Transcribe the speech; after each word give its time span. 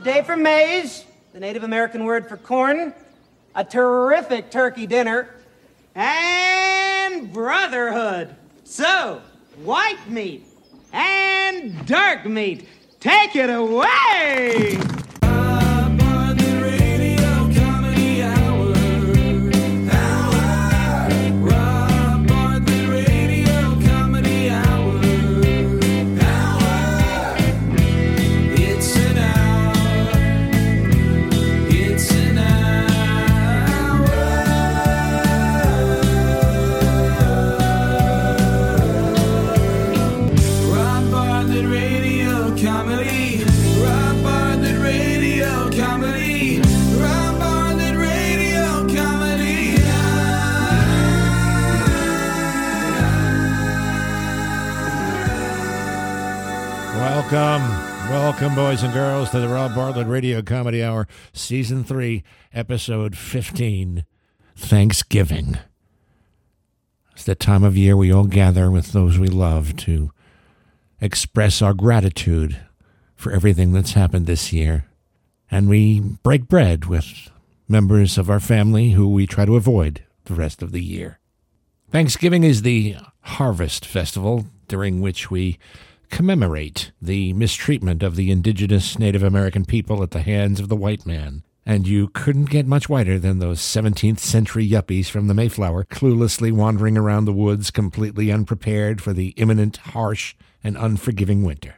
a 0.00 0.02
day 0.02 0.22
for 0.22 0.34
maize, 0.34 1.04
the 1.34 1.40
Native 1.40 1.62
American 1.62 2.04
word 2.04 2.26
for 2.26 2.38
corn, 2.38 2.94
a 3.54 3.62
terrific 3.62 4.50
turkey 4.50 4.86
dinner, 4.86 5.28
and 5.94 7.30
brotherhood. 7.30 8.34
So, 8.64 9.20
white 9.62 10.08
meat 10.08 10.46
and 10.94 11.86
dark 11.86 12.24
meat. 12.24 12.66
Take 12.98 13.36
it 13.36 13.50
away! 13.50 14.99
Welcome, 57.00 57.66
welcome, 58.10 58.54
boys 58.54 58.82
and 58.82 58.92
girls, 58.92 59.30
to 59.30 59.40
the 59.40 59.48
Rob 59.48 59.74
Bartlett 59.74 60.06
Radio 60.06 60.42
Comedy 60.42 60.84
Hour, 60.84 61.08
Season 61.32 61.82
3, 61.82 62.22
Episode 62.52 63.16
15 63.16 64.04
Thanksgiving. 64.54 65.56
It's 67.12 67.24
the 67.24 67.34
time 67.34 67.64
of 67.64 67.74
year 67.74 67.96
we 67.96 68.12
all 68.12 68.26
gather 68.26 68.70
with 68.70 68.92
those 68.92 69.18
we 69.18 69.28
love 69.28 69.78
to 69.78 70.10
express 71.00 71.62
our 71.62 71.72
gratitude 71.72 72.60
for 73.16 73.32
everything 73.32 73.72
that's 73.72 73.94
happened 73.94 74.26
this 74.26 74.52
year. 74.52 74.84
And 75.50 75.70
we 75.70 76.00
break 76.00 76.48
bread 76.48 76.84
with 76.84 77.30
members 77.66 78.18
of 78.18 78.28
our 78.28 78.40
family 78.40 78.90
who 78.90 79.08
we 79.08 79.26
try 79.26 79.46
to 79.46 79.56
avoid 79.56 80.04
the 80.26 80.34
rest 80.34 80.60
of 80.60 80.72
the 80.72 80.84
year. 80.84 81.18
Thanksgiving 81.90 82.44
is 82.44 82.60
the 82.60 82.96
harvest 83.22 83.86
festival 83.86 84.44
during 84.68 85.00
which 85.00 85.30
we 85.30 85.58
commemorate 86.10 86.92
the 87.00 87.32
mistreatment 87.32 88.02
of 88.02 88.16
the 88.16 88.30
indigenous 88.30 88.98
Native 88.98 89.22
American 89.22 89.64
people 89.64 90.02
at 90.02 90.10
the 90.10 90.22
hands 90.22 90.60
of 90.60 90.68
the 90.68 90.76
white 90.76 91.06
man. 91.06 91.42
And 91.64 91.86
you 91.86 92.08
couldn't 92.08 92.50
get 92.50 92.66
much 92.66 92.88
whiter 92.88 93.18
than 93.18 93.38
those 93.38 93.60
17th 93.60 94.18
century 94.18 94.68
yuppies 94.68 95.08
from 95.08 95.28
the 95.28 95.34
Mayflower, 95.34 95.84
cluelessly 95.84 96.50
wandering 96.50 96.98
around 96.98 97.26
the 97.26 97.32
woods, 97.32 97.70
completely 97.70 98.32
unprepared 98.32 99.00
for 99.00 99.12
the 99.12 99.28
imminent, 99.36 99.76
harsh, 99.78 100.34
and 100.64 100.76
unforgiving 100.76 101.44
winter. 101.44 101.76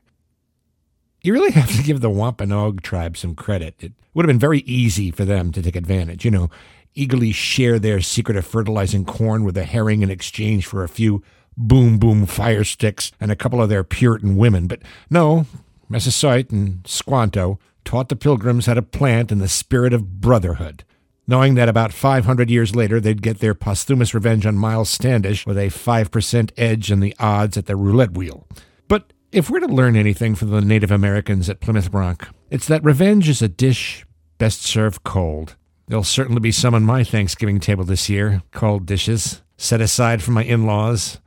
You 1.23 1.33
really 1.33 1.53
have 1.53 1.77
to 1.77 1.83
give 1.83 2.01
the 2.01 2.11
Wampanoag 2.11 2.83
tribe 2.83 3.17
some 3.17 3.35
credit. 3.35 3.77
It 3.79 3.93
would 4.15 4.25
have 4.25 4.29
been 4.29 4.39
very 4.39 4.61
easy 4.61 5.11
for 5.11 5.25
them 5.25 5.53
to 5.53 5.63
take 5.63 5.77
advantage, 5.77 6.25
you 6.25 6.31
know, 6.31 6.51
eagerly 6.95 7.33
share 7.33 7.79
their 7.79 8.01
secret 8.01 8.37
of 8.37 8.47
fertilizing 8.47 9.05
corn 9.05 9.45
with 9.45 9.57
a 9.57 9.65
herring 9.65 10.03
in 10.03 10.11
exchange 10.11 10.67
for 10.67 10.85
a 10.85 10.89
few 10.89 11.23
boom 11.57 11.99
boom 11.99 12.27
fire 12.27 12.65
sticks 12.65 13.13
and 13.21 13.31
a 13.31 13.37
couple 13.37 13.63
of 13.63 13.69
their 13.69 13.85
Puritan 13.85 14.37
women. 14.37 14.67
But 14.67 14.83
no, 15.11 15.47
Massasoit 15.89 16.51
and 16.51 16.87
Squanto 16.87 17.59
taught 17.85 18.09
the 18.09 18.17
pilgrims 18.17 18.67
how 18.67 18.75
to 18.75 18.83
plant 18.83 19.33
in 19.33 19.39
the 19.39 19.49
spirit 19.49 19.93
of 19.93 20.21
brotherhood. 20.21 20.85
Knowing 21.27 21.55
that 21.55 21.69
about 21.69 21.93
500 21.93 22.51
years 22.51 22.75
later 22.75 23.01
they'd 23.01 23.23
get 23.23 23.39
their 23.39 23.55
posthumous 23.55 24.13
revenge 24.13 24.45
on 24.45 24.57
Miles 24.57 24.91
Standish 24.91 25.47
with 25.47 25.57
a 25.57 25.69
5% 25.69 26.51
edge 26.57 26.91
in 26.91 27.01
the 27.01 27.15
odds 27.19 27.57
at 27.57 27.67
the 27.67 27.77
roulette 27.77 28.13
wheel. 28.13 28.47
But 28.89 29.13
if 29.31 29.49
we're 29.49 29.61
to 29.61 29.67
learn 29.67 29.97
anything 29.97 30.35
from 30.35 30.51
the 30.51 30.61
Native 30.61 30.91
Americans 30.91 31.49
at 31.49 31.61
Plymouth 31.61 31.93
Rock, 31.93 32.29
it's 32.51 32.67
that 32.67 32.85
revenge 32.85 33.29
is 33.29 33.41
a 33.41 33.49
dish 33.49 34.05
best 34.39 34.63
served 34.63 35.05
cold. 35.05 35.57
There'll 35.87 36.05
certainly 36.05 36.41
be 36.41 36.53
some 36.53 36.75
on 36.75 36.83
my 36.83 37.05
Thanksgiving 37.05 37.61
table 37.61 37.85
this 37.85 38.09
year, 38.09 38.43
cold 38.51 38.87
dishes, 38.87 39.43
set 39.57 39.81
aside 39.81 40.23
for 40.23 40.33
my 40.33 40.43
in 40.43 40.67
laws, 40.67 41.21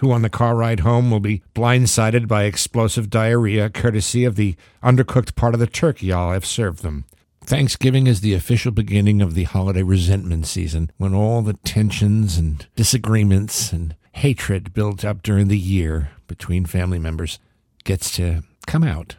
who 0.00 0.12
on 0.12 0.22
the 0.22 0.30
car 0.30 0.56
ride 0.56 0.80
home 0.80 1.10
will 1.10 1.20
be 1.20 1.42
blindsided 1.54 2.26
by 2.26 2.44
explosive 2.44 3.10
diarrhea 3.10 3.68
courtesy 3.68 4.24
of 4.24 4.34
the 4.34 4.56
undercooked 4.82 5.34
part 5.34 5.52
of 5.52 5.60
the 5.60 5.66
turkey 5.66 6.10
I'll 6.10 6.32
have 6.32 6.46
served 6.46 6.82
them. 6.82 7.04
Thanksgiving 7.44 8.06
is 8.06 8.22
the 8.22 8.32
official 8.32 8.72
beginning 8.72 9.20
of 9.20 9.34
the 9.34 9.44
holiday 9.44 9.82
resentment 9.82 10.46
season 10.46 10.90
when 10.96 11.14
all 11.14 11.42
the 11.42 11.52
tensions 11.64 12.38
and 12.38 12.66
disagreements 12.76 13.72
and 13.72 13.94
hatred 14.12 14.72
built 14.72 15.04
up 15.04 15.22
during 15.22 15.48
the 15.48 15.58
year 15.58 16.12
between 16.26 16.64
family 16.64 16.98
members 16.98 17.38
gets 17.84 18.10
to 18.12 18.42
come 18.66 18.82
out 18.82 19.16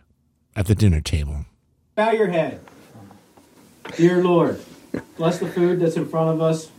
at 0.55 0.65
the 0.65 0.75
dinner 0.75 1.01
table. 1.01 1.45
Bow 1.93 2.11
your 2.11 2.29
head. 2.29 2.59
Dear 3.97 4.23
Lord, 4.23 4.59
bless 5.15 5.37
the 5.37 5.47
food 5.47 5.79
that's 5.79 5.95
in 5.95 6.07
front 6.07 6.29
of 6.29 6.41
us. 6.41 6.71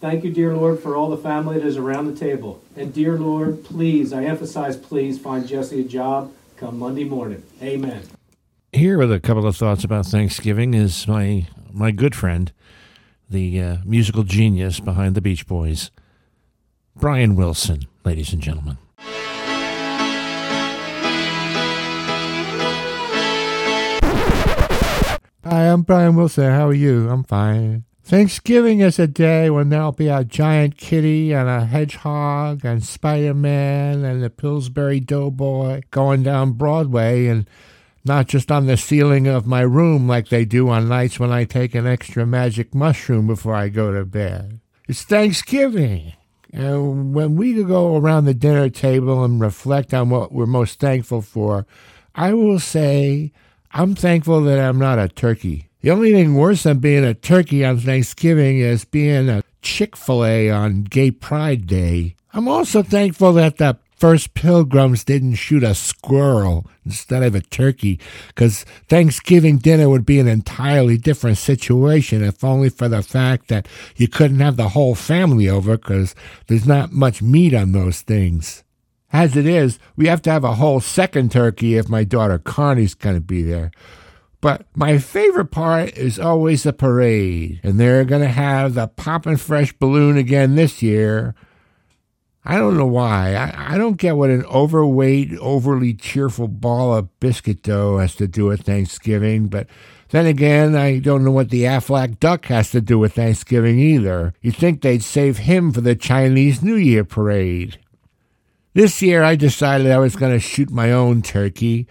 Thank 0.00 0.24
you, 0.24 0.32
dear 0.32 0.56
Lord, 0.56 0.80
for 0.80 0.96
all 0.96 1.10
the 1.10 1.18
family 1.18 1.58
that 1.58 1.66
is 1.66 1.76
around 1.76 2.06
the 2.06 2.18
table. 2.18 2.62
And 2.74 2.92
dear 2.92 3.18
Lord, 3.18 3.62
please, 3.64 4.14
I 4.14 4.24
emphasize 4.24 4.78
please, 4.78 5.18
find 5.18 5.46
Jesse 5.46 5.80
a 5.80 5.84
job 5.84 6.32
come 6.56 6.78
Monday 6.78 7.04
morning. 7.04 7.42
Amen. 7.62 8.02
Here 8.72 8.96
with 8.96 9.12
a 9.12 9.20
couple 9.20 9.46
of 9.46 9.56
thoughts 9.56 9.84
about 9.84 10.06
Thanksgiving 10.06 10.72
is 10.72 11.06
my 11.06 11.48
my 11.70 11.90
good 11.90 12.14
friend, 12.14 12.50
the 13.28 13.60
uh, 13.60 13.76
musical 13.84 14.22
genius 14.22 14.80
behind 14.80 15.14
the 15.14 15.20
Beach 15.20 15.46
Boys, 15.46 15.90
Brian 16.96 17.36
Wilson, 17.36 17.82
ladies 18.02 18.32
and 18.32 18.40
gentlemen. 18.40 18.78
Hi, 25.44 25.72
I'm 25.72 25.82
Brian 25.82 26.16
Wilson. 26.16 26.50
How 26.50 26.68
are 26.68 26.72
you? 26.72 27.10
I'm 27.10 27.24
fine. 27.24 27.84
Thanksgiving 28.10 28.80
is 28.80 28.98
a 28.98 29.06
day 29.06 29.50
when 29.50 29.68
there'll 29.68 29.92
be 29.92 30.08
a 30.08 30.24
giant 30.24 30.76
kitty 30.76 31.32
and 31.32 31.48
a 31.48 31.64
hedgehog 31.64 32.64
and 32.64 32.82
Spider 32.82 33.34
Man 33.34 34.04
and 34.04 34.20
the 34.20 34.28
Pillsbury 34.28 34.98
Doughboy 34.98 35.82
going 35.92 36.24
down 36.24 36.54
Broadway 36.54 37.28
and 37.28 37.48
not 38.04 38.26
just 38.26 38.50
on 38.50 38.66
the 38.66 38.76
ceiling 38.76 39.28
of 39.28 39.46
my 39.46 39.60
room 39.60 40.08
like 40.08 40.28
they 40.28 40.44
do 40.44 40.68
on 40.70 40.88
nights 40.88 41.20
when 41.20 41.30
I 41.30 41.44
take 41.44 41.72
an 41.76 41.86
extra 41.86 42.26
magic 42.26 42.74
mushroom 42.74 43.28
before 43.28 43.54
I 43.54 43.68
go 43.68 43.92
to 43.92 44.04
bed. 44.04 44.58
It's 44.88 45.04
Thanksgiving. 45.04 46.14
And 46.52 47.14
when 47.14 47.36
we 47.36 47.62
go 47.62 47.96
around 47.96 48.24
the 48.24 48.34
dinner 48.34 48.70
table 48.70 49.22
and 49.22 49.40
reflect 49.40 49.94
on 49.94 50.10
what 50.10 50.32
we're 50.32 50.46
most 50.46 50.80
thankful 50.80 51.22
for, 51.22 51.64
I 52.16 52.32
will 52.32 52.58
say 52.58 53.30
I'm 53.70 53.94
thankful 53.94 54.40
that 54.40 54.58
I'm 54.58 54.80
not 54.80 54.98
a 54.98 55.06
turkey. 55.06 55.69
The 55.82 55.90
only 55.90 56.12
thing 56.12 56.34
worse 56.34 56.64
than 56.64 56.78
being 56.78 57.04
a 57.04 57.14
turkey 57.14 57.64
on 57.64 57.78
Thanksgiving 57.78 58.58
is 58.58 58.84
being 58.84 59.30
a 59.30 59.42
Chick 59.62 59.96
fil 59.96 60.26
A 60.26 60.50
on 60.50 60.84
Gay 60.84 61.10
Pride 61.10 61.66
Day. 61.66 62.16
I'm 62.34 62.48
also 62.48 62.82
thankful 62.82 63.32
that 63.32 63.56
the 63.56 63.78
first 63.96 64.34
pilgrims 64.34 65.04
didn't 65.04 65.36
shoot 65.36 65.62
a 65.62 65.74
squirrel 65.74 66.66
instead 66.84 67.22
of 67.22 67.34
a 67.34 67.40
turkey, 67.40 67.98
because 68.28 68.64
Thanksgiving 68.88 69.56
dinner 69.56 69.88
would 69.88 70.04
be 70.04 70.18
an 70.18 70.28
entirely 70.28 70.98
different 70.98 71.38
situation 71.38 72.22
if 72.22 72.44
only 72.44 72.68
for 72.68 72.88
the 72.88 73.02
fact 73.02 73.48
that 73.48 73.66
you 73.96 74.06
couldn't 74.06 74.40
have 74.40 74.56
the 74.56 74.70
whole 74.70 74.94
family 74.94 75.48
over 75.48 75.78
because 75.78 76.14
there's 76.46 76.66
not 76.66 76.92
much 76.92 77.22
meat 77.22 77.54
on 77.54 77.72
those 77.72 78.02
things. 78.02 78.64
As 79.14 79.34
it 79.34 79.46
is, 79.46 79.78
we 79.96 80.08
have 80.08 80.20
to 80.22 80.30
have 80.30 80.44
a 80.44 80.54
whole 80.54 80.80
second 80.80 81.32
turkey 81.32 81.76
if 81.76 81.88
my 81.88 82.04
daughter 82.04 82.38
Connie's 82.38 82.94
going 82.94 83.16
to 83.16 83.20
be 83.20 83.42
there. 83.42 83.70
But 84.40 84.66
my 84.74 84.98
favorite 84.98 85.50
part 85.50 85.96
is 85.98 86.18
always 86.18 86.62
the 86.62 86.72
parade, 86.72 87.60
and 87.62 87.78
they're 87.78 88.04
going 88.04 88.22
to 88.22 88.28
have 88.28 88.74
the 88.74 88.88
poppin' 88.88 89.36
fresh 89.36 89.72
balloon 89.74 90.16
again 90.16 90.54
this 90.54 90.82
year. 90.82 91.34
I 92.42 92.56
don't 92.56 92.78
know 92.78 92.86
why. 92.86 93.34
I, 93.34 93.74
I 93.74 93.78
don't 93.78 93.98
get 93.98 94.16
what 94.16 94.30
an 94.30 94.46
overweight, 94.46 95.36
overly 95.38 95.92
cheerful 95.92 96.48
ball 96.48 96.94
of 96.94 97.20
biscuit 97.20 97.62
dough 97.62 97.98
has 97.98 98.14
to 98.14 98.26
do 98.26 98.46
with 98.46 98.62
Thanksgiving, 98.62 99.48
but 99.48 99.66
then 100.08 100.26
again, 100.26 100.74
I 100.74 100.98
don't 100.98 101.22
know 101.22 101.30
what 101.30 101.50
the 101.50 101.64
Aflac 101.64 102.18
duck 102.18 102.46
has 102.46 102.70
to 102.70 102.80
do 102.80 102.98
with 102.98 103.14
Thanksgiving 103.14 103.78
either. 103.78 104.34
You'd 104.40 104.56
think 104.56 104.80
they'd 104.80 105.02
save 105.02 105.38
him 105.38 105.70
for 105.70 105.82
the 105.82 105.94
Chinese 105.94 106.62
New 106.62 106.74
Year 106.76 107.04
parade. 107.04 107.78
This 108.72 109.02
year, 109.02 109.22
I 109.22 109.36
decided 109.36 109.90
I 109.90 109.98
was 109.98 110.16
going 110.16 110.32
to 110.32 110.40
shoot 110.40 110.70
my 110.70 110.90
own 110.90 111.22
turkey, 111.22 111.86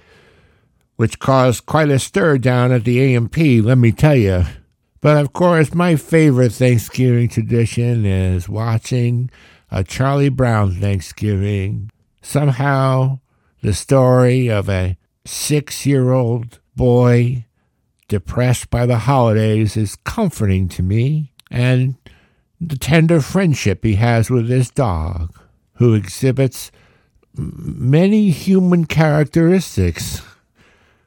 which 0.99 1.17
caused 1.17 1.65
quite 1.65 1.89
a 1.89 1.97
stir 1.97 2.37
down 2.37 2.73
at 2.73 2.83
the 2.83 3.15
A&P, 3.15 3.61
let 3.61 3.77
me 3.77 3.89
tell 3.89 4.17
you. 4.17 4.43
But 4.99 5.15
of 5.15 5.31
course, 5.31 5.73
my 5.73 5.95
favorite 5.95 6.51
Thanksgiving 6.51 7.29
tradition 7.29 8.05
is 8.05 8.49
watching 8.49 9.31
a 9.71 9.81
Charlie 9.81 10.27
Brown 10.27 10.73
Thanksgiving. 10.73 11.89
Somehow, 12.21 13.21
the 13.61 13.71
story 13.73 14.49
of 14.49 14.67
a 14.67 14.97
six 15.23 15.85
year 15.85 16.11
old 16.11 16.59
boy 16.75 17.45
depressed 18.09 18.69
by 18.69 18.85
the 18.85 18.97
holidays 18.97 19.77
is 19.77 19.95
comforting 20.03 20.67
to 20.67 20.83
me, 20.83 21.31
and 21.49 21.95
the 22.59 22.77
tender 22.77 23.21
friendship 23.21 23.85
he 23.85 23.95
has 23.95 24.29
with 24.29 24.49
his 24.49 24.69
dog, 24.69 25.33
who 25.75 25.93
exhibits 25.93 26.73
many 27.37 28.31
human 28.31 28.83
characteristics, 28.83 30.21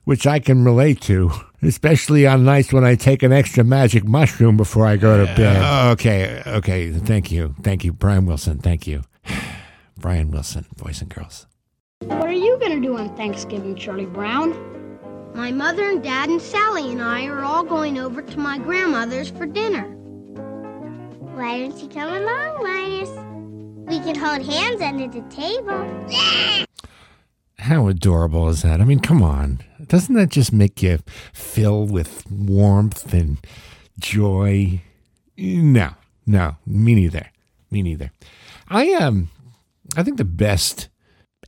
which 0.04 0.26
I 0.26 0.38
can 0.38 0.64
relate 0.64 1.00
to, 1.02 1.30
especially 1.62 2.26
on 2.26 2.44
nights 2.44 2.72
when 2.72 2.84
I 2.84 2.94
take 2.94 3.22
an 3.22 3.32
extra 3.32 3.64
magic 3.64 4.04
mushroom 4.04 4.56
before 4.56 4.86
I 4.86 4.96
go 4.96 5.24
to 5.24 5.32
bed. 5.34 5.90
Okay, 5.92 6.42
okay, 6.46 6.90
thank 6.90 7.30
you. 7.30 7.54
Thank 7.62 7.84
you, 7.84 7.92
Brian 7.92 8.26
Wilson. 8.26 8.58
Thank 8.58 8.86
you. 8.86 9.02
Brian 9.98 10.30
Wilson, 10.30 10.66
boys 10.76 11.00
and 11.00 11.14
girls. 11.14 11.46
What 12.00 12.26
are 12.26 12.32
you 12.32 12.58
gonna 12.60 12.80
do 12.80 12.96
on 12.98 13.14
Thanksgiving, 13.16 13.76
Charlie 13.76 14.06
Brown? 14.06 14.70
My 15.34 15.50
mother 15.50 15.88
and 15.88 16.02
dad 16.02 16.28
and 16.28 16.42
Sally 16.42 16.90
and 16.90 17.00
I 17.00 17.26
are 17.26 17.42
all 17.42 17.64
going 17.64 17.98
over 17.98 18.20
to 18.20 18.38
my 18.38 18.58
grandmother's 18.58 19.30
for 19.30 19.46
dinner. 19.46 19.84
Why 21.34 21.60
don't 21.60 21.80
you 21.80 21.88
come 21.88 22.12
along, 22.12 22.62
Linus? 22.62 23.10
We 23.88 23.98
can 24.00 24.14
hold 24.14 24.42
hands 24.46 24.82
under 24.82 25.08
the 25.08 25.22
table. 25.30 26.66
How 27.58 27.86
adorable 27.86 28.48
is 28.48 28.62
that? 28.62 28.80
I 28.80 28.84
mean, 28.84 29.00
come 29.00 29.22
on. 29.22 29.60
Doesn't 29.86 30.14
that 30.14 30.30
just 30.30 30.52
make 30.52 30.82
you 30.82 30.98
fill 31.32 31.86
with 31.86 32.24
warmth 32.30 33.12
and 33.12 33.38
joy? 33.98 34.80
No, 35.36 35.90
no, 36.26 36.56
me 36.66 36.94
neither. 36.94 37.30
Me 37.70 37.82
neither. 37.82 38.12
I 38.68 38.92
um, 38.94 39.28
I 39.96 40.02
think 40.02 40.18
the 40.18 40.24
best 40.24 40.88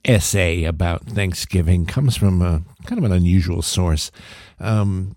essay 0.05 0.65
about 0.65 1.07
Thanksgiving 1.07 1.87
comes 1.87 2.17
from 2.17 2.43
a 2.43 2.63
kind 2.85 2.99
of 2.99 3.05
an 3.05 3.13
unusual 3.13 3.63
source. 3.63 4.11
Um, 4.59 5.17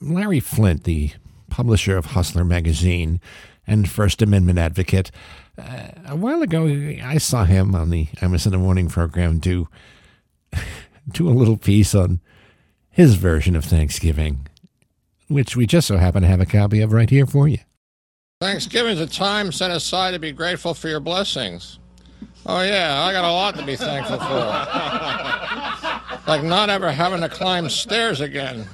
Larry 0.00 0.40
Flynt, 0.40 0.84
the 0.84 1.12
publisher 1.50 1.96
of 1.96 2.06
Hustler 2.06 2.44
magazine 2.44 3.20
and 3.66 3.88
First 3.88 4.22
Amendment 4.22 4.58
advocate, 4.58 5.10
uh, 5.58 5.88
a 6.06 6.16
while 6.16 6.42
ago 6.42 6.66
I 6.66 7.18
saw 7.18 7.44
him 7.44 7.74
on 7.74 7.90
the 7.90 8.06
Imus 8.16 8.52
in 8.52 8.58
Morning 8.58 8.88
program 8.88 9.38
do 9.38 9.68
do 11.12 11.28
a 11.28 11.30
little 11.30 11.56
piece 11.56 11.94
on 11.94 12.20
his 12.90 13.14
version 13.14 13.56
of 13.56 13.64
Thanksgiving, 13.64 14.46
which 15.28 15.56
we 15.56 15.66
just 15.66 15.88
so 15.88 15.96
happen 15.96 16.22
to 16.22 16.28
have 16.28 16.40
a 16.40 16.46
copy 16.46 16.80
of 16.80 16.92
right 16.92 17.10
here 17.10 17.26
for 17.26 17.48
you. 17.48 17.58
Thanksgiving's 18.40 19.00
a 19.00 19.06
time 19.06 19.52
set 19.52 19.70
aside 19.70 20.12
to 20.12 20.18
be 20.18 20.32
grateful 20.32 20.74
for 20.74 20.88
your 20.88 21.00
blessings. 21.00 21.78
Oh, 22.44 22.62
yeah, 22.62 23.04
I 23.04 23.12
got 23.12 23.24
a 23.24 23.32
lot 23.32 23.56
to 23.56 23.64
be 23.64 23.76
thankful 23.76 24.18
for. 24.18 24.24
like 26.26 26.42
not 26.42 26.70
ever 26.70 26.90
having 26.90 27.20
to 27.20 27.28
climb 27.28 27.68
stairs 27.68 28.20
again. 28.20 28.66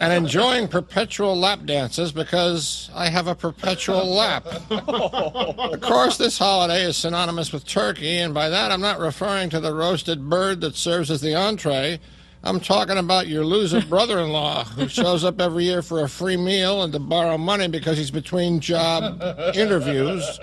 And 0.00 0.12
enjoying 0.12 0.68
perpetual 0.68 1.36
lap 1.36 1.60
dances 1.64 2.12
because 2.12 2.90
I 2.94 3.08
have 3.08 3.26
a 3.26 3.34
perpetual 3.34 4.06
lap. 4.06 4.46
Of 4.70 5.80
course, 5.80 6.16
this 6.16 6.38
holiday 6.38 6.82
is 6.82 6.96
synonymous 6.96 7.52
with 7.52 7.66
turkey, 7.66 8.18
and 8.18 8.34
by 8.34 8.48
that 8.48 8.70
I'm 8.72 8.80
not 8.80 8.98
referring 8.98 9.50
to 9.50 9.60
the 9.60 9.74
roasted 9.74 10.28
bird 10.28 10.60
that 10.62 10.76
serves 10.76 11.10
as 11.10 11.20
the 11.20 11.34
entree. 11.34 12.00
I'm 12.44 12.60
talking 12.60 12.98
about 12.98 13.26
your 13.26 13.44
loser 13.44 13.80
brother 13.88 14.20
in 14.20 14.30
law 14.30 14.64
who 14.64 14.86
shows 14.86 15.24
up 15.24 15.40
every 15.40 15.64
year 15.64 15.80
for 15.80 16.02
a 16.02 16.08
free 16.08 16.36
meal 16.36 16.82
and 16.82 16.92
to 16.92 16.98
borrow 16.98 17.38
money 17.38 17.68
because 17.68 17.96
he's 17.96 18.10
between 18.10 18.60
job 18.60 19.20
interviews 19.54 20.38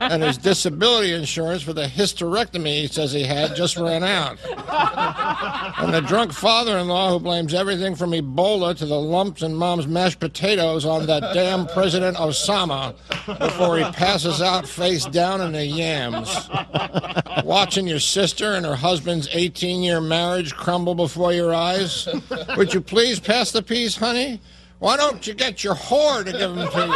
and 0.00 0.22
his 0.22 0.36
disability 0.36 1.12
insurance 1.12 1.62
for 1.62 1.72
the 1.72 1.86
hysterectomy 1.86 2.80
he 2.80 2.86
says 2.88 3.12
he 3.12 3.22
had 3.22 3.54
just 3.54 3.76
ran 3.76 4.02
out. 4.02 4.38
And 5.78 5.94
the 5.94 6.00
drunk 6.00 6.32
father 6.32 6.76
in 6.78 6.88
law 6.88 7.10
who 7.10 7.20
blames 7.20 7.54
everything 7.54 7.94
from 7.94 8.10
Ebola 8.10 8.76
to 8.76 8.86
the 8.86 9.00
lumps 9.00 9.42
in 9.42 9.54
mom's 9.54 9.86
mashed 9.86 10.18
potatoes 10.18 10.84
on 10.84 11.06
that 11.06 11.34
damn 11.34 11.66
President 11.66 12.16
Osama 12.16 12.94
before 13.38 13.78
he 13.78 13.84
passes 13.92 14.42
out 14.42 14.66
face 14.68 15.06
down 15.06 15.40
in 15.40 15.52
the 15.52 15.64
yams. 15.64 16.48
Watching 17.44 17.86
your 17.86 18.00
sister 18.00 18.54
and 18.54 18.66
her 18.66 18.74
husband's 18.76 19.28
18 19.32 19.82
year 19.82 20.00
marriage 20.00 20.54
crumble 20.54 20.94
before 20.94 21.32
your 21.32 21.43
eyes. 21.52 22.08
Would 22.56 22.72
you 22.72 22.80
please 22.80 23.20
pass 23.20 23.50
the 23.50 23.62
peas, 23.62 23.96
honey? 23.96 24.40
Why 24.78 24.96
don't 24.96 25.26
you 25.26 25.34
get 25.34 25.64
your 25.64 25.74
whore 25.74 26.24
to 26.24 26.32
give 26.32 26.54
them 26.54 26.68
to 26.70 26.86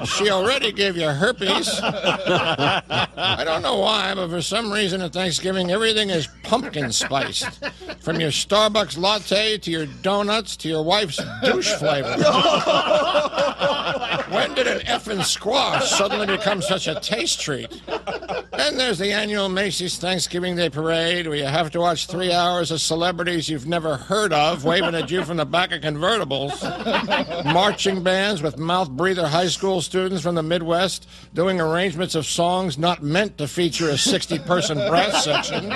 you? 0.00 0.06
She 0.06 0.30
already 0.30 0.72
gave 0.72 0.96
you 0.96 1.06
herpes. 1.06 1.78
I 1.80 3.42
don't 3.44 3.62
know 3.62 3.78
why, 3.78 4.14
but 4.14 4.30
for 4.30 4.42
some 4.42 4.72
reason 4.72 5.00
at 5.00 5.12
Thanksgiving, 5.12 5.70
everything 5.70 6.10
is 6.10 6.28
pumpkin 6.42 6.90
spiced. 6.90 7.64
From 8.00 8.18
your 8.18 8.30
Starbucks 8.30 8.98
latte 8.98 9.58
to 9.58 9.70
your 9.70 9.86
donuts 10.02 10.56
to 10.56 10.68
your 10.68 10.82
wife's 10.82 11.20
douche 11.44 11.72
flavor. 11.74 12.16
When 14.30 14.54
did 14.54 14.66
an 14.66 14.80
effing 14.80 15.24
squash 15.24 15.88
suddenly 15.90 16.26
become 16.26 16.60
such 16.60 16.88
a 16.88 16.98
taste 16.98 17.40
treat? 17.40 17.80
Then 18.56 18.76
there's 18.76 18.98
the 18.98 19.12
annual 19.12 19.48
Macy's 19.48 19.98
Thanksgiving 19.98 20.56
Day 20.56 20.68
Parade 20.68 21.28
where 21.28 21.36
you 21.36 21.44
have 21.44 21.70
to 21.70 21.80
watch 21.80 22.06
three 22.06 22.32
hours 22.32 22.72
of 22.72 22.80
celebrities 22.80 23.48
you've 23.48 23.68
never 23.68 23.96
heard 23.96 24.32
of 24.32 24.64
waving 24.64 24.96
at 24.96 25.10
you 25.12 25.24
from 25.24 25.36
the 25.36 25.46
back 25.46 25.70
of 25.70 25.80
convertibles. 25.82 26.60
Marching 27.44 28.02
bands 28.02 28.42
with 28.42 28.58
mouth 28.58 28.90
breather 28.90 29.28
high 29.28 29.46
school 29.46 29.80
students 29.80 30.24
from 30.24 30.34
the 30.34 30.42
Midwest 30.42 31.08
doing 31.32 31.60
arrangements 31.60 32.16
of 32.16 32.26
songs 32.26 32.78
not 32.78 33.04
meant 33.04 33.38
to 33.38 33.46
feature 33.46 33.90
a 33.90 33.98
60 33.98 34.40
person 34.40 34.78
brass 34.88 35.22
section, 35.22 35.68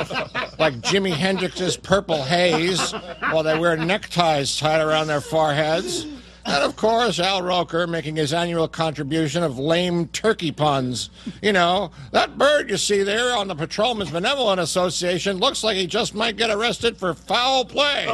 like 0.58 0.74
Jimi 0.80 1.12
Hendrix's 1.12 1.76
Purple 1.76 2.22
Haze, 2.24 2.92
while 3.30 3.44
they 3.44 3.56
wear 3.56 3.76
neckties 3.76 4.58
tied 4.58 4.80
around 4.80 5.06
their 5.06 5.20
foreheads. 5.20 6.06
And 6.44 6.64
of 6.64 6.76
course, 6.76 7.18
Al 7.20 7.42
Roker 7.42 7.86
making 7.86 8.16
his 8.16 8.32
annual 8.32 8.66
contribution 8.68 9.42
of 9.42 9.58
lame 9.58 10.08
turkey 10.08 10.52
puns. 10.52 11.10
You 11.42 11.52
know, 11.52 11.90
that 12.12 12.38
bird 12.38 12.70
you 12.70 12.76
see 12.76 13.02
there 13.02 13.36
on 13.36 13.48
the 13.48 13.54
Patrolmen's 13.54 14.10
Benevolent 14.10 14.60
Association 14.60 15.36
looks 15.38 15.62
like 15.62 15.76
he 15.76 15.86
just 15.86 16.14
might 16.14 16.36
get 16.36 16.50
arrested 16.50 16.96
for 16.96 17.12
foul 17.14 17.64
play. 17.64 18.06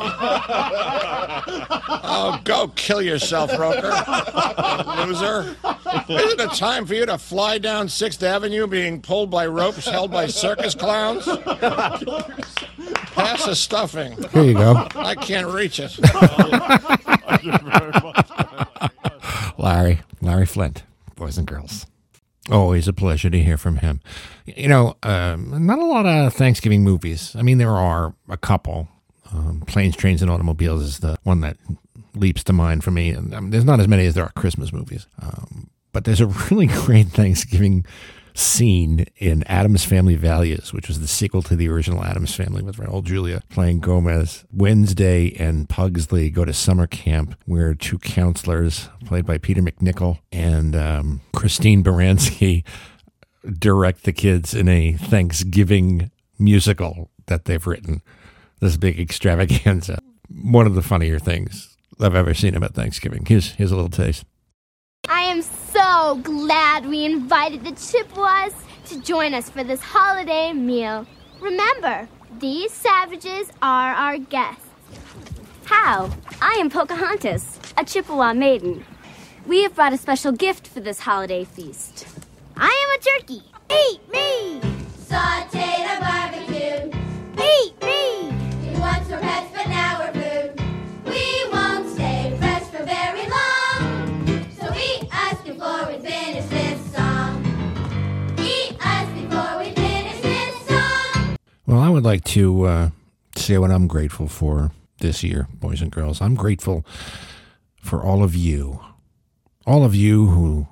oh, 2.05 2.41
go 2.45 2.69
kill 2.69 3.01
yourself, 3.01 3.57
Roker. 3.59 3.93
Loser. 5.07 5.57
Isn't 6.09 6.41
it 6.41 6.53
time 6.53 6.87
for 6.87 6.95
you 6.95 7.07
to 7.07 7.19
fly 7.19 7.59
down 7.59 7.87
6th 7.87 8.23
Avenue 8.23 8.67
being 8.67 9.01
pulled 9.01 9.31
by 9.31 9.47
ropes 9.47 9.87
held 9.87 10.11
by 10.11 10.27
circus 10.27 10.75
clowns? 10.75 11.25
Pass 13.17 13.47
the 13.47 13.55
stuffing. 13.55 14.17
Here 14.31 14.43
you 14.43 14.55
go. 14.55 14.89
I 14.95 15.15
can't 15.15 15.47
reach 15.49 15.81
it. 15.81 15.97
Larry, 19.59 20.01
Larry 20.21 20.47
Flynt, 20.47 20.83
boys 21.17 21.39
and 21.39 21.47
girls. 21.47 21.87
Always 22.51 22.87
a 22.87 22.93
pleasure 22.93 23.31
to 23.31 23.43
hear 23.43 23.57
from 23.57 23.79
him. 23.79 24.01
You 24.45 24.69
know, 24.69 24.97
um, 25.03 25.67
not 25.67 25.79
a 25.79 25.85
lot 25.85 26.07
of 26.07 26.35
Thanksgiving 26.35 26.85
movies. 26.85 27.35
I 27.37 27.43
mean, 27.43 27.59
there 27.59 27.77
are 27.77 28.15
a 28.29 28.37
couple. 28.37 28.89
Um, 29.33 29.63
Planes, 29.67 29.97
Trains, 29.97 30.23
and 30.23 30.31
Automobiles 30.31 30.83
is 30.83 30.99
the 31.01 31.19
one 31.25 31.41
that 31.41 31.57
leaps 32.15 32.45
to 32.45 32.53
mind 32.53 32.85
for 32.85 32.93
me. 32.93 33.11
And 33.11 33.35
um, 33.35 33.51
there's 33.51 33.65
not 33.65 33.81
as 33.81 33.89
many 33.89 34.07
as 34.07 34.15
there 34.15 34.25
are 34.25 34.33
Christmas 34.37 34.73
movies. 34.73 35.09
Um, 35.21 35.71
but 35.93 36.05
there's 36.05 36.21
a 36.21 36.27
really 36.51 36.67
great 36.67 37.09
Thanksgiving 37.09 37.85
scene 38.37 39.07
in 39.17 39.43
Addams 39.45 39.85
Family 39.85 40.15
Values, 40.15 40.73
which 40.73 40.89
was 40.89 41.01
the 41.01 41.07
sequel 41.07 41.43
to 41.43 41.57
the 41.57 41.69
original 41.69 42.05
Addams 42.05 42.35
Family 42.35 42.63
with 42.63 42.77
Raul 42.77 43.03
Julia 43.03 43.43
playing 43.49 43.81
Gomez. 43.81 44.45
Wednesday 44.53 45.35
and 45.39 45.69
Pugsley 45.69 46.31
go 46.31 46.45
to 46.45 46.53
summer 46.53 46.87
camp 46.87 47.35
where 47.47 47.75
two 47.75 47.99
counselors, 47.99 48.89
played 49.05 49.27
by 49.27 49.39
Peter 49.39 49.63
MacNicol 49.63 50.19
and 50.31 50.77
um, 50.77 51.21
Christine 51.35 51.83
Baranski, 51.83 52.65
direct 53.59 54.05
the 54.05 54.13
kids 54.13 54.55
in 54.55 54.69
a 54.69 54.93
Thanksgiving 54.93 56.11
musical 56.39 57.11
that 57.27 57.47
they've 57.47 57.67
written. 57.67 58.03
This 58.61 58.77
big 58.77 59.01
extravaganza. 59.01 60.01
One 60.29 60.67
of 60.67 60.75
the 60.75 60.83
funnier 60.83 61.19
things 61.19 61.77
I've 62.01 62.15
ever 62.15 62.35
seen 62.35 62.55
about 62.55 62.75
Thanksgiving. 62.75 63.25
Here's, 63.27 63.53
here's 63.53 63.71
a 63.71 63.77
little 63.77 63.91
taste. 63.91 64.25
I 65.09 65.21
am 65.23 65.43
so 65.43 65.66
glad 66.23 66.87
we 66.87 67.05
invited 67.05 67.65
the 67.65 67.73
Chippewas 67.73 68.53
to 68.87 69.01
join 69.03 69.35
us 69.35 69.49
for 69.49 69.65
this 69.65 69.81
holiday 69.81 70.53
meal. 70.53 71.07
Remember, 71.41 72.09
these 72.39 72.73
savages 72.73 73.51
are 73.63 73.93
our 73.93 74.19
guests. 74.19 74.67
How? 75.65 76.11
I 76.41 76.59
am 76.61 76.71
Pocahontas, 76.71 77.59
a 77.77 77.85
Chippewa 77.85 78.35
maiden. 78.35 78.85
We 79.47 79.63
have 79.63 79.75
brought 79.75 79.93
a 79.93 79.99
special 79.99 80.33
gift 80.33 80.67
for 80.67 80.81
this 80.81 81.01
holiday 81.01 81.45
feast. 81.45 82.07
I 82.57 82.67
am 82.67 82.91
a 82.99 83.21
turkey. 83.21 83.43
Eat 83.71 84.01
me! 84.11 84.61
Sauteed 84.99 85.87
or 85.87 86.01
barbecued. 86.01 86.95
Eat 87.39 87.83
me! 87.83 88.33
We 88.63 88.81
once 88.81 89.09
were 89.09 89.19
pets, 89.19 89.56
Well, 101.67 101.81
I 101.81 101.89
would 101.89 102.05
like 102.05 102.23
to 102.25 102.63
uh, 102.65 102.91
say 103.35 103.59
what 103.59 103.73
I'm 103.73 103.89
grateful 103.89 104.29
for 104.29 104.71
this 105.01 105.25
year, 105.25 105.49
boys 105.53 105.83
and 105.83 105.91
girls. 105.91 106.21
I'm 106.21 106.37
grateful 106.37 106.87
for 107.83 108.03
all 108.03 108.23
of 108.23 108.37
you, 108.37 108.81
all 109.67 109.85
of 109.85 109.93
you 109.93 110.29
who 110.29 110.69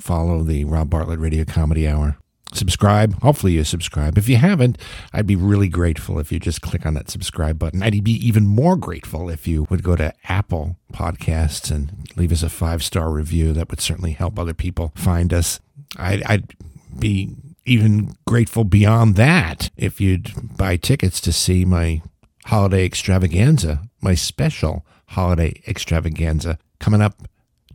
follow 0.00 0.42
the 0.42 0.64
Rob 0.64 0.90
Bartlett 0.90 1.20
Radio 1.20 1.44
Comedy 1.44 1.86
Hour. 1.86 2.16
Subscribe. 2.52 3.14
Hopefully, 3.22 3.52
you 3.52 3.62
subscribe. 3.62 4.18
If 4.18 4.28
you 4.28 4.36
haven't, 4.36 4.76
I'd 5.12 5.28
be 5.28 5.36
really 5.36 5.68
grateful 5.68 6.18
if 6.18 6.32
you 6.32 6.40
just 6.40 6.60
click 6.60 6.84
on 6.84 6.94
that 6.94 7.08
subscribe 7.08 7.58
button. 7.58 7.82
I'd 7.82 8.02
be 8.04 8.26
even 8.26 8.44
more 8.44 8.76
grateful 8.76 9.30
if 9.30 9.46
you 9.46 9.68
would 9.70 9.84
go 9.84 9.94
to 9.94 10.12
Apple 10.28 10.76
Podcasts 10.92 11.70
and 11.70 12.10
leave 12.16 12.32
us 12.32 12.42
a 12.42 12.50
five 12.50 12.82
star 12.82 13.10
review. 13.10 13.52
That 13.52 13.70
would 13.70 13.80
certainly 13.80 14.12
help 14.12 14.38
other 14.38 14.54
people 14.54 14.92
find 14.96 15.32
us. 15.32 15.60
I'd, 15.96 16.22
I'd 16.24 16.54
be 16.98 17.36
even 17.64 18.16
grateful 18.26 18.64
beyond 18.64 19.16
that 19.16 19.70
if 19.76 20.00
you'd 20.00 20.56
buy 20.56 20.76
tickets 20.76 21.20
to 21.22 21.32
see 21.32 21.64
my 21.64 22.02
holiday 22.46 22.84
extravaganza, 22.84 23.82
my 24.00 24.14
special 24.14 24.84
holiday 25.08 25.60
extravaganza 25.66 26.58
coming 26.78 27.00
up 27.00 27.22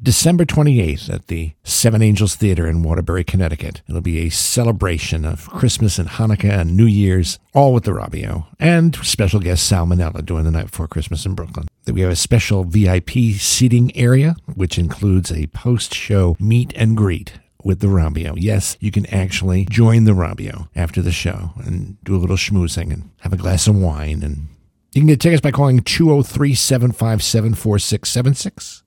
December 0.02 0.46
28th 0.46 1.12
at 1.12 1.28
the 1.28 1.54
Seven 1.64 2.04
Angels 2.04 2.36
Theater 2.36 2.68
in 2.68 2.84
Waterbury, 2.84 3.24
Connecticut. 3.24 3.82
It'll 3.90 4.02
be 4.02 4.20
a 4.20 4.30
celebration 4.30 5.26
of 5.26 5.50
Christmas 5.50 5.98
and 5.98 6.08
Hanukkah 6.08 6.62
and 6.62 6.78
New 6.78 6.86
Year's, 6.86 7.40
all 7.54 7.74
with 7.74 7.86
the 7.86 7.92
Robbio, 7.92 8.46
and 8.60 8.96
special 8.98 9.40
guest 9.40 9.66
Sal 9.66 9.88
Manella 9.88 10.22
doing 10.22 10.44
the 10.44 10.52
night 10.52 10.68
before 10.68 10.88
Christmas 10.88 11.26
in 11.26 11.34
Brooklyn. 11.34 11.68
That 11.86 11.96
we 11.96 12.02
have 12.02 12.12
a 12.12 12.16
special 12.16 12.64
VIP 12.64 13.10
seating 13.40 13.96
area, 13.98 14.36
which 14.54 14.78
includes 14.78 15.32
a 15.32 15.48
post 15.48 15.96
show 15.96 16.36
meet 16.40 16.74
and 16.76 16.96
greet 16.96 17.34
with 17.68 17.82
the 17.82 17.88
Robbio. 17.88 18.34
Yes, 18.38 18.78
you 18.80 18.92
can 18.92 19.06
actually 19.08 19.66
join 19.66 20.06
the 20.06 20.14
Robbio 20.14 20.70
after 20.74 21.02
the 21.02 21.12
show 21.12 21.52
and 21.66 22.02
do 22.02 22.16
a 22.16 22.18
little 22.18 22.38
schmoozing 22.38 22.94
and 22.94 23.12
have 23.20 23.34
a 23.34 23.38
glass 23.38 23.68
of 23.68 23.76
wine. 23.76 24.24
And 24.24 24.48
you 24.94 25.02
can 25.02 25.08
get 25.08 25.20
tickets 25.20 25.42
by 25.42 25.52
calling 25.52 25.82
203 25.82 26.56
757 26.56 27.54
4676. 27.56 28.84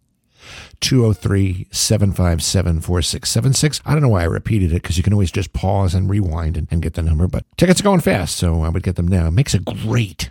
203 0.80 1.68
757 1.70 2.80
4676. 2.80 3.82
I 3.84 3.92
don't 3.92 4.00
know 4.00 4.08
why 4.08 4.22
I 4.22 4.24
repeated 4.24 4.72
it 4.72 4.80
because 4.80 4.96
you 4.96 5.02
can 5.02 5.12
always 5.12 5.30
just 5.30 5.52
pause 5.52 5.94
and 5.94 6.08
rewind 6.08 6.56
and, 6.56 6.66
and, 6.70 6.80
get 6.80 6.94
the 6.94 7.02
number, 7.02 7.28
but 7.28 7.44
tickets 7.58 7.80
are 7.80 7.84
going 7.84 8.00
fast, 8.00 8.38
so 8.38 8.62
I 8.62 8.70
would 8.70 8.82
get 8.82 8.96
them 8.96 9.06
now. 9.06 9.28
It 9.28 9.32
makes 9.32 9.52
a 9.52 9.58
great. 9.58 10.30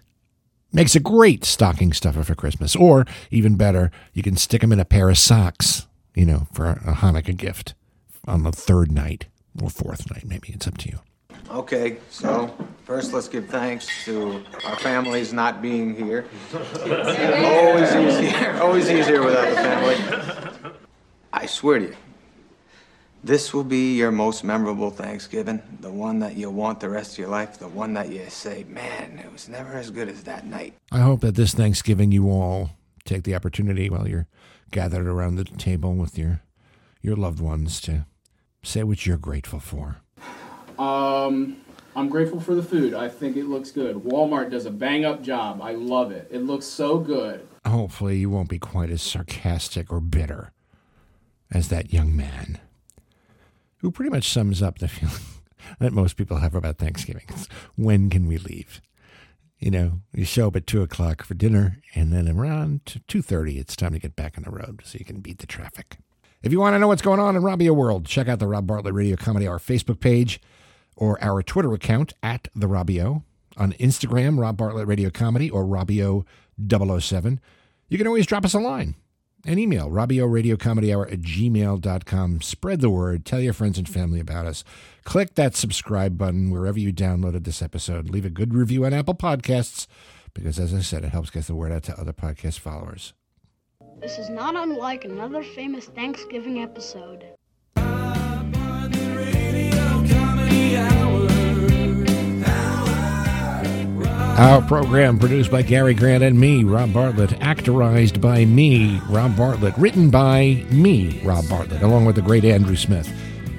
Makes 0.73 0.95
a 0.95 0.99
great 0.99 1.45
stocking 1.45 1.93
stuffer 1.93 2.23
for 2.23 2.33
Christmas. 2.33 2.75
Or 2.75 3.05
even 3.29 3.57
better, 3.57 3.91
you 4.13 4.23
can 4.23 4.35
stick 4.37 4.61
them 4.61 4.71
in 4.71 4.79
a 4.79 4.85
pair 4.85 5.09
of 5.09 5.19
socks, 5.19 5.87
you 6.15 6.25
know, 6.25 6.47
for 6.51 6.65
a 6.71 6.95
Hanukkah 6.95 7.37
gift 7.37 7.75
on 8.29 8.43
the 8.43 8.51
third 8.51 8.91
night 8.91 9.25
or 9.61 9.69
fourth 9.69 10.09
night, 10.11 10.25
maybe. 10.25 10.49
It's 10.49 10.67
up 10.67 10.77
to 10.77 10.89
you. 10.89 10.99
Okay, 11.49 11.97
so 12.09 12.53
first 12.85 13.11
let's 13.11 13.27
give 13.27 13.47
thanks 13.49 13.87
to 14.05 14.43
our 14.65 14.75
families 14.77 15.33
not 15.33 15.61
being 15.61 15.95
here. 15.95 16.25
always 16.53 17.91
easier, 17.95 18.59
always 18.61 18.89
easier 18.89 19.23
without 19.23 19.49
the 19.49 19.55
family. 19.55 20.73
I 21.33 21.47
swear 21.47 21.79
to 21.79 21.85
you, 21.85 21.95
this 23.23 23.53
will 23.53 23.63
be 23.63 23.95
your 23.97 24.11
most 24.11 24.43
memorable 24.43 24.91
Thanksgiving, 24.91 25.61
the 25.81 25.91
one 25.91 26.19
that 26.19 26.37
you'll 26.37 26.53
want 26.53 26.79
the 26.79 26.89
rest 26.89 27.13
of 27.13 27.17
your 27.17 27.27
life, 27.27 27.57
the 27.57 27.67
one 27.67 27.93
that 27.95 28.09
you 28.09 28.29
say, 28.29 28.63
man, 28.69 29.19
it 29.23 29.31
was 29.31 29.49
never 29.49 29.73
as 29.73 29.89
good 29.89 30.07
as 30.07 30.23
that 30.23 30.45
night. 30.45 30.75
I 30.91 30.99
hope 30.99 31.21
that 31.21 31.35
this 31.35 31.53
Thanksgiving 31.53 32.11
you 32.11 32.29
all 32.29 32.71
take 33.05 33.23
the 33.23 33.35
opportunity 33.35 33.89
while 33.89 34.07
you're 34.07 34.27
gathered 34.71 35.07
around 35.07 35.35
the 35.35 35.45
table 35.45 35.95
with 35.95 36.17
your 36.17 36.41
your 37.01 37.15
loved 37.15 37.39
ones 37.39 37.79
to 37.81 38.05
say 38.63 38.83
what 38.83 39.05
you're 39.05 39.17
grateful 39.17 39.59
for. 39.59 39.97
Um, 40.77 41.57
I'm 41.95 42.07
grateful 42.09 42.39
for 42.39 42.55
the 42.55 42.63
food. 42.63 42.93
I 42.93 43.09
think 43.09 43.35
it 43.35 43.45
looks 43.45 43.71
good. 43.71 43.97
Walmart 43.97 44.51
does 44.51 44.65
a 44.65 44.71
bang 44.71 45.05
up 45.05 45.21
job. 45.21 45.61
I 45.61 45.73
love 45.73 46.11
it. 46.11 46.27
It 46.31 46.39
looks 46.39 46.65
so 46.65 46.99
good. 46.99 47.47
Hopefully, 47.65 48.17
you 48.17 48.29
won't 48.29 48.49
be 48.49 48.59
quite 48.59 48.89
as 48.89 49.01
sarcastic 49.01 49.91
or 49.91 49.99
bitter 49.99 50.53
as 51.51 51.69
that 51.69 51.91
young 51.91 52.15
man 52.15 52.59
who 53.77 53.91
pretty 53.91 54.11
much 54.11 54.29
sums 54.29 54.61
up 54.61 54.79
the 54.79 54.87
feeling 54.87 55.15
that 55.79 55.93
most 55.93 56.15
people 56.15 56.37
have 56.37 56.55
about 56.55 56.77
Thanksgiving. 56.77 57.25
when 57.75 58.09
can 58.09 58.27
we 58.27 58.37
leave? 58.37 58.81
You 59.57 59.71
know, 59.71 59.91
you 60.13 60.23
show 60.23 60.47
up 60.47 60.55
at 60.55 60.67
two 60.67 60.81
o'clock 60.81 61.21
for 61.23 61.33
dinner, 61.33 61.79
and 61.93 62.13
then 62.13 62.29
around 62.29 63.01
two 63.07 63.21
thirty, 63.21 63.57
it's 63.59 63.75
time 63.75 63.91
to 63.91 63.99
get 63.99 64.15
back 64.15 64.37
on 64.37 64.43
the 64.43 64.51
road 64.51 64.81
so 64.85 64.97
you 64.97 65.03
can 65.05 65.19
beat 65.19 65.39
the 65.39 65.47
traffic. 65.47 65.97
If 66.41 66.53
you 66.53 66.59
want 66.61 66.73
to 66.73 66.79
know 66.79 66.87
what's 66.87 67.01
going 67.01 67.19
on 67.19 67.35
in 67.35 67.41
Robbio 67.41 67.75
World, 67.75 68.05
check 68.05 68.29
out 68.29 68.39
the 68.39 68.47
Rob 68.47 68.65
Bartlett 68.65 68.93
Radio 68.93 69.17
Comedy 69.17 69.45
Hour 69.45 69.59
Facebook 69.59 69.99
page 69.99 70.39
or 70.95 71.21
our 71.21 71.43
Twitter 71.43 71.73
account 71.73 72.13
at 72.23 72.47
the 72.55 72.67
Robbio. 72.67 73.23
On 73.57 73.73
Instagram, 73.73 74.39
Rob 74.39 74.55
Bartlett 74.55 74.87
Radio 74.87 75.09
Comedy 75.09 75.49
or 75.49 75.65
Robbio 75.65 76.25
007. 76.65 77.41
You 77.89 77.97
can 77.97 78.07
always 78.07 78.25
drop 78.25 78.45
us 78.45 78.53
a 78.53 78.59
line. 78.59 78.95
An 79.45 79.59
email, 79.59 79.89
Robbio 79.89 80.31
Radio 80.31 80.55
Comedy 80.55 80.93
Hour 80.93 81.07
at 81.07 81.21
gmail.com. 81.21 82.41
Spread 82.41 82.79
the 82.79 82.89
word. 82.89 83.25
Tell 83.25 83.41
your 83.41 83.53
friends 83.53 83.77
and 83.77 83.89
family 83.89 84.21
about 84.21 84.45
us. 84.45 84.63
Click 85.03 85.35
that 85.35 85.57
subscribe 85.57 86.17
button 86.17 86.51
wherever 86.51 86.79
you 86.79 86.93
downloaded 86.93 87.43
this 87.43 87.61
episode. 87.61 88.09
Leave 88.09 88.25
a 88.25 88.29
good 88.29 88.53
review 88.53 88.85
on 88.85 88.93
Apple 88.93 89.15
Podcasts 89.15 89.87
because, 90.33 90.57
as 90.57 90.73
I 90.73 90.79
said, 90.79 91.03
it 91.03 91.09
helps 91.09 91.31
get 91.31 91.47
the 91.47 91.55
word 91.55 91.73
out 91.73 91.83
to 91.83 91.99
other 91.99 92.13
podcast 92.13 92.59
followers. 92.59 93.13
This 94.01 94.17
is 94.17 94.29
not 94.29 94.55
unlike 94.55 95.03
another 95.03 95.43
famous 95.43 95.85
Thanksgiving 95.87 96.61
episode. 96.61 97.25
Our 104.37 104.61
program 104.61 105.19
produced 105.19 105.51
by 105.51 105.63
Gary 105.63 105.93
Grant 105.93 106.23
and 106.23 106.39
me, 106.39 106.63
Rob 106.63 106.93
Bartlett, 106.93 107.31
actorized 107.41 108.21
by 108.21 108.45
me, 108.45 109.01
Rob 109.09 109.35
Bartlett, 109.35 109.77
written 109.77 110.09
by 110.09 110.63
me, 110.71 111.21
Rob 111.25 111.49
Bartlett, 111.49 111.81
along 111.81 112.05
with 112.05 112.15
the 112.15 112.21
great 112.21 112.45
Andrew 112.45 112.77
Smith. 112.77 113.11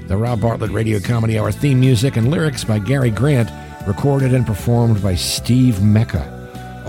The 0.09 0.17
Rob 0.17 0.41
Bartlett 0.41 0.71
Radio 0.71 0.99
Comedy 1.01 1.39
Hour 1.39 1.53
theme 1.53 1.81
music 1.81 2.17
and 2.17 2.31
lyrics 2.31 2.65
by 2.65 2.79
Gary 2.79 3.11
Grant, 3.11 3.51
recorded 3.87 4.33
and 4.33 4.47
performed 4.47 5.03
by 5.03 5.17
Steve 5.17 5.83
Mecca. 5.83 6.40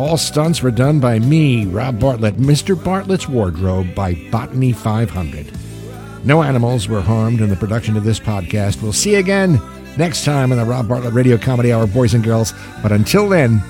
All 0.02 0.18
stunts 0.18 0.64
were 0.64 0.72
done 0.72 1.00
by 1.00 1.20
me, 1.20 1.68
Rob 1.68 2.00
Bartlett, 2.00 2.38
Mr. 2.38 2.76
Bartlett's 2.76 3.30
Wardrobe 3.30 3.94
by 3.94 4.16
Botany 4.32 4.72
500. 4.72 5.52
No 6.26 6.42
animals 6.42 6.88
were 6.88 7.02
harmed 7.02 7.40
in 7.40 7.50
the 7.50 7.56
production 7.56 7.96
of 7.96 8.04
this 8.04 8.20
podcast. 8.20 8.82
We'll 8.82 8.94
see 8.94 9.12
you 9.12 9.20
again 9.20 9.62
next 10.00 10.26
time 10.26 10.52
on 10.52 10.58
the 10.58 10.66
Rob 10.66 10.88
Bartlett 10.88 11.14
Radio 11.14 11.38
Comedy 11.38 11.72
Hour, 11.72 11.86
boys 11.86 12.16
and 12.16 12.24
girls. 12.24 12.52
But 12.82 12.92
until 12.92 13.30
then, 13.30 13.62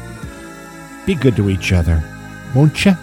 be 1.05 1.15
good 1.15 1.35
to 1.35 1.49
each 1.49 1.73
other, 1.73 2.01
won't 2.55 2.85
you? 2.85 2.93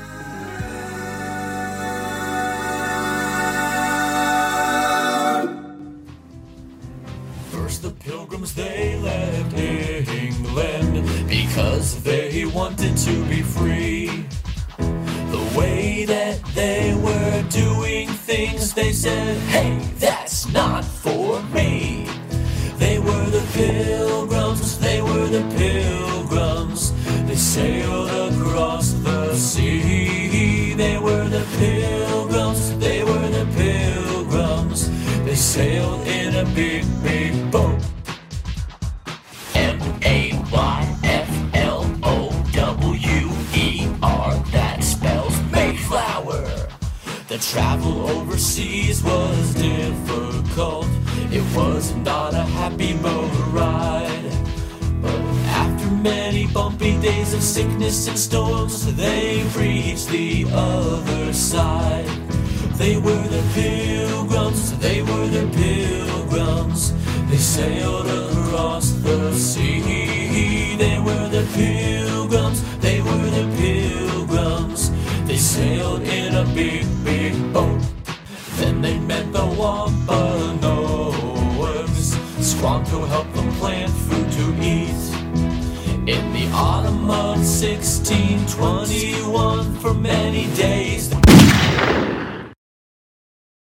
Because 11.59 12.01
they 12.05 12.45
wanted 12.45 12.97
to 12.99 13.25
be 13.25 13.43
free. 13.43 13.78
Travel 47.51 48.07
overseas 48.11 49.03
was 49.03 49.55
difficult. 49.55 50.87
It 51.33 51.43
was 51.57 51.95
not 51.97 52.35
a 52.35 52.43
happy 52.43 52.95
boat 52.99 53.33
ride. 53.53 54.31
But 55.01 55.19
after 55.47 55.91
many 55.91 56.47
bumpy 56.47 57.01
days 57.01 57.33
of 57.33 57.43
sickness 57.43 58.07
and 58.07 58.19
storms, 58.19 58.95
they 58.97 59.45
reached 59.57 60.09
the 60.09 60.45
other 60.53 61.33
side. 61.33 62.09
They 62.77 62.99
were 62.99 63.27
the 63.29 63.43
pilgrims, 63.55 64.79
they 64.79 65.01
were 65.01 65.29
the 65.29 65.49
pilgrims. 65.57 66.93
They 67.31 67.39
sailed 67.39 68.09
across 68.09 68.91
the 68.91 69.33
sea. 69.33 69.88